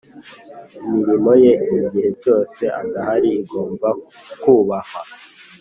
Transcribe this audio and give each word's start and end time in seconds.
imirimo 0.85 1.31
ye 1.43 1.51
igihe 1.83 2.09
cyose 2.21 2.63
adahari 2.81 3.29
igomba 3.41 3.89
kubahwa 4.41 5.01